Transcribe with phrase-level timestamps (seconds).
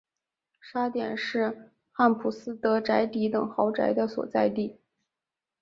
[0.59, 4.79] 沙点是汉普斯德宅邸等豪宅的所在地。